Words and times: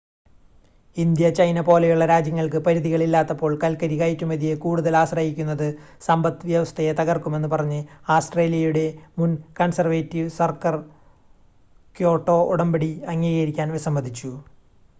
India 0.97 1.27
China 1.31 1.59
പോലെയുള്ള 1.61 2.03
രാജ്യങ്ങൾക്ക് 2.05 2.59
പരിധികൾ 2.59 3.01
ഇല്ലാത്തപ്പോൾ 3.03 3.51
കൽക്കരി 3.63 3.97
കയറ്റുമതിയെ 3.99 4.55
കൂടുതൽ 4.63 4.95
ആശ്രയിക്കുന്നത് 4.97 5.65
സമ്പത്ത് 6.01 6.47
വ്യവസ്ഥയെ 6.49 6.93
തകർക്കുമെന്ന് 6.99 7.49
പറഞ്ഞ് 7.49 7.79
ആസ്‌ട്രേലിയയുടെ 8.15 8.85
മുൻ 9.19 9.31
കൺസേർവേറ്റിവ് 9.59 10.33
സർക്കർ 10.39 10.77
ക്യോട്ടോ 11.95 12.39
ഉടമ്പടി 12.53 12.91
അംഗീകരിക്കാൻ 13.13 13.69
വിസമ്മതിച്ചു 13.71 14.31